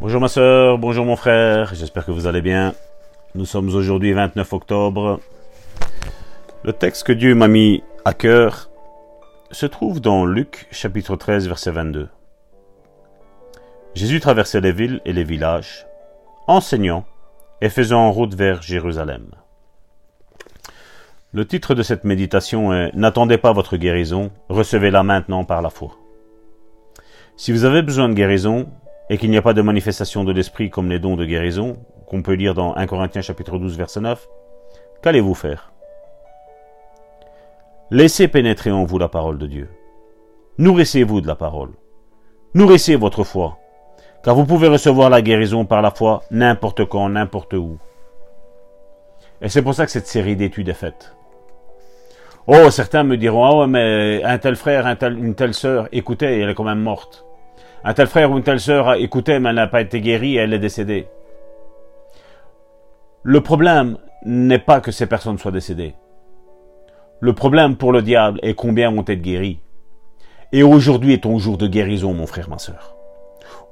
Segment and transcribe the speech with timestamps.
[0.00, 2.72] Bonjour ma soeur, bonjour mon frère, j'espère que vous allez bien.
[3.34, 5.20] Nous sommes aujourd'hui 29 octobre.
[6.64, 8.70] Le texte que Dieu m'a mis à cœur
[9.50, 12.08] se trouve dans Luc chapitre 13 verset 22.
[13.94, 15.86] Jésus traversait les villes et les villages,
[16.46, 17.04] enseignant
[17.60, 19.26] et faisant en route vers Jérusalem.
[21.34, 25.90] Le titre de cette méditation est N'attendez pas votre guérison, recevez-la maintenant par la foi.
[27.36, 28.66] Si vous avez besoin de guérison
[29.10, 31.76] et qu'il n'y a pas de manifestation de l'esprit comme les dons de guérison,
[32.06, 34.28] qu'on peut lire dans 1 Corinthiens chapitre 12 verset 9,
[35.02, 35.72] qu'allez-vous faire?
[37.90, 39.68] Laissez pénétrer en vous la parole de Dieu.
[40.58, 41.70] Nourrissez-vous de la parole.
[42.54, 43.58] Nourrissez votre foi,
[44.22, 47.78] car vous pouvez recevoir la guérison par la foi n'importe quand, n'importe où.
[49.42, 51.16] Et c'est pour ça que cette série d'études est faite.
[52.46, 56.50] Oh, certains me diront, ah ouais, mais un tel frère, une telle sœur, écoutez, elle
[56.50, 57.26] est quand même morte.
[57.82, 60.52] Un tel frère ou une telle sœur, écoutez, mais elle n'a pas été guérie, elle
[60.52, 61.08] est décédée.
[63.22, 65.94] Le problème n'est pas que ces personnes soient décédées.
[67.20, 69.60] Le problème pour le diable est combien vont être guéris.
[70.52, 72.96] Et aujourd'hui est ton jour de guérison, mon frère, ma sœur.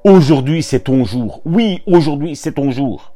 [0.05, 1.43] Aujourd'hui, c'est ton jour.
[1.45, 3.15] Oui, aujourd'hui, c'est ton jour.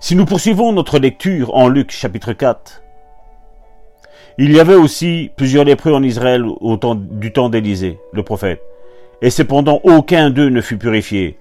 [0.00, 2.82] Si nous poursuivons notre lecture en Luc chapitre 4,
[4.38, 8.62] il y avait aussi plusieurs lépreux en Israël au temps, du temps d'Élisée, le prophète.
[9.22, 11.38] Et cependant, aucun d'eux ne fut purifié,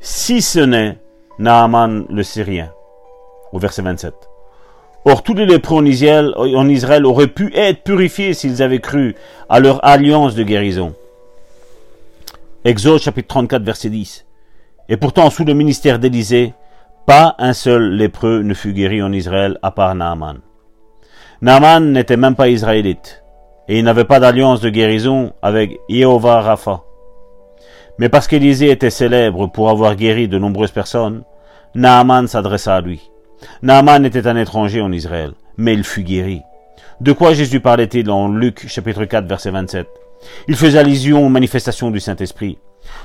[0.00, 0.98] si ce n'est
[1.38, 2.70] Naaman le Syrien.
[3.52, 4.14] Au verset 27.
[5.04, 9.16] Or, tous les lépreux en Israël, en Israël auraient pu être purifiés s'ils avaient cru
[9.48, 10.94] à leur alliance de guérison.
[12.64, 14.26] Exode chapitre 34 verset 10.
[14.88, 16.54] Et pourtant, sous le ministère d'Élisée,
[17.06, 20.40] pas un seul lépreux ne fut guéri en Israël à part Naaman.
[21.40, 23.24] Naaman n'était même pas israélite,
[23.66, 26.82] et il n'avait pas d'alliance de guérison avec Jéhovah Rapha.
[27.98, 31.22] Mais parce qu'Élisée était célèbre pour avoir guéri de nombreuses personnes,
[31.74, 33.10] Naaman s'adressa à lui.
[33.62, 36.42] Naaman était un étranger en Israël, mais il fut guéri.
[37.00, 39.86] De quoi Jésus parlait-il dans Luc chapitre 4 verset 27
[40.48, 42.58] Il faisait allusion aux manifestations du Saint-Esprit.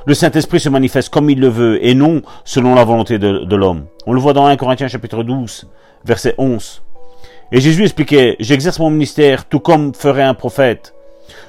[0.05, 3.55] Le Saint-Esprit se manifeste comme il le veut et non selon la volonté de, de
[3.55, 3.85] l'homme.
[4.05, 5.67] On le voit dans 1 Corinthiens chapitre 12
[6.05, 6.83] verset 11.
[7.51, 10.93] Et Jésus expliquait, j'exerce mon ministère tout comme ferait un prophète.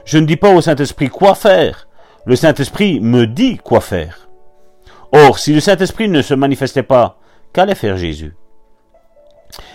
[0.05, 1.88] Je ne dis pas au Saint-Esprit quoi faire.
[2.29, 4.29] Le Saint-Esprit me dit quoi faire.
[5.13, 7.19] Or, si le Saint-Esprit ne se manifestait pas,
[7.55, 8.35] qu'allait faire Jésus?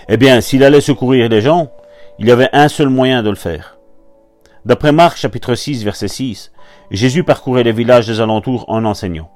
[0.08, 1.72] Eh bien, s'il allait secourir les gens,
[2.20, 3.80] il y avait un seul moyen de le faire.
[4.66, 6.52] D'après Marc chapitre 6 verset 6,
[6.92, 9.32] Jésus parcourait les villages des alentours en enseignant.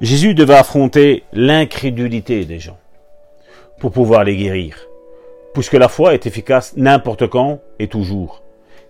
[0.00, 2.78] Jésus devait affronter l'incrédulité des gens
[3.80, 4.76] pour pouvoir les guérir,
[5.52, 8.44] puisque la foi est efficace n'importe quand et toujours,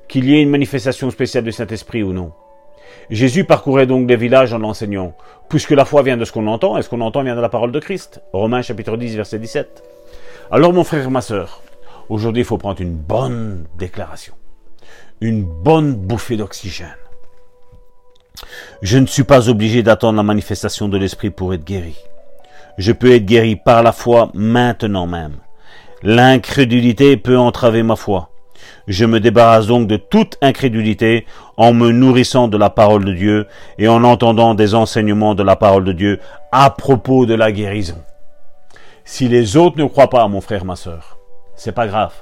[0.08, 2.32] qu'il y ait une manifestation spéciale du Saint-Esprit ou non.
[3.10, 5.14] Jésus parcourait donc les villages en enseignant,
[5.48, 7.48] puisque la foi vient de ce qu'on entend, et ce qu'on entend vient de la
[7.48, 8.20] parole de Christ?
[8.32, 9.82] Romains chapitre 10 verset 17.
[10.50, 11.62] Alors mon frère ma soeur,
[12.08, 14.34] aujourd'hui il faut prendre une bonne déclaration,
[15.20, 16.96] une bonne bouffée d'oxygène.
[18.82, 21.96] Je ne suis pas obligé d'attendre la manifestation de l'Esprit pour être guéri.
[22.78, 25.36] Je peux être guéri par la foi maintenant même.
[26.02, 28.30] L'incrédulité peut entraver ma foi.
[28.86, 33.46] Je me débarrasse donc de toute incrédulité en me nourrissant de la parole de Dieu
[33.78, 36.20] et en entendant des enseignements de la parole de Dieu
[36.52, 38.02] à propos de la guérison.
[39.04, 41.18] Si les autres ne croient pas, mon frère, ma soeur,
[41.54, 42.12] c'est pas grave.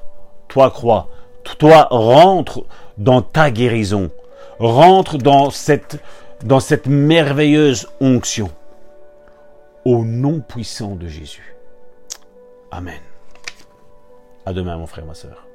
[0.49, 1.09] Toi crois.
[1.59, 2.65] Toi rentre
[2.99, 4.11] dans ta guérison.
[4.59, 6.00] Rentre dans cette,
[6.44, 8.50] dans cette merveilleuse onction.
[9.84, 11.56] Au nom puissant de Jésus.
[12.71, 13.00] Amen.
[14.47, 15.47] À demain, mon frère, ma soeur.